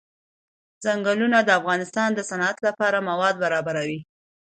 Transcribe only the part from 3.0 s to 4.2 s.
مواد برابروي.